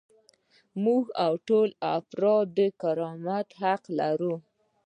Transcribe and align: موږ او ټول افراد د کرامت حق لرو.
موږ 0.83 1.05
او 1.25 1.31
ټول 1.47 1.69
افراد 1.97 2.45
د 2.57 2.59
کرامت 2.81 3.47
حق 3.61 3.81
لرو. 3.99 4.33